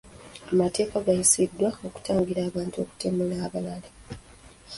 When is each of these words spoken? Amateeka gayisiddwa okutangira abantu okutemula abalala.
Amateeka 0.51 0.95
gayisiddwa 1.05 1.69
okutangira 1.87 2.41
abantu 2.49 2.75
okutemula 2.83 3.35
abalala. 3.47 3.89